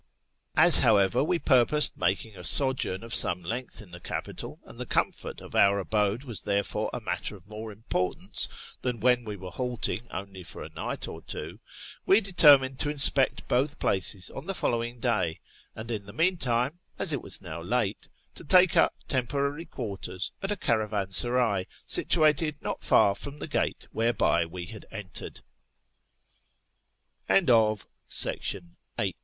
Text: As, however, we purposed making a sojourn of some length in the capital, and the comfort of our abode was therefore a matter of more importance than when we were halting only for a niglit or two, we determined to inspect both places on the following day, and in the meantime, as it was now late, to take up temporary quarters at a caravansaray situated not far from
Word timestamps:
As, 0.57 0.79
however, 0.79 1.23
we 1.23 1.37
purposed 1.37 1.95
making 1.95 2.35
a 2.35 2.43
sojourn 2.43 3.03
of 3.03 3.13
some 3.13 3.43
length 3.43 3.83
in 3.83 3.91
the 3.91 3.99
capital, 3.99 4.59
and 4.65 4.79
the 4.79 4.85
comfort 4.87 5.39
of 5.41 5.53
our 5.53 5.77
abode 5.77 6.23
was 6.23 6.41
therefore 6.41 6.89
a 6.91 6.99
matter 6.99 7.35
of 7.35 7.47
more 7.47 7.71
importance 7.71 8.47
than 8.81 8.99
when 8.99 9.23
we 9.25 9.35
were 9.35 9.51
halting 9.51 10.07
only 10.09 10.41
for 10.41 10.63
a 10.63 10.71
niglit 10.71 11.07
or 11.07 11.21
two, 11.21 11.59
we 12.07 12.19
determined 12.19 12.79
to 12.79 12.89
inspect 12.89 13.47
both 13.47 13.77
places 13.77 14.31
on 14.31 14.47
the 14.47 14.55
following 14.55 14.99
day, 14.99 15.39
and 15.75 15.91
in 15.91 16.07
the 16.07 16.13
meantime, 16.13 16.79
as 16.97 17.13
it 17.13 17.21
was 17.21 17.39
now 17.39 17.61
late, 17.61 18.07
to 18.33 18.43
take 18.43 18.75
up 18.75 18.95
temporary 19.07 19.65
quarters 19.65 20.31
at 20.41 20.49
a 20.49 20.57
caravansaray 20.57 21.67
situated 21.85 22.57
not 22.63 22.81
far 22.83 23.13
from 23.13 23.39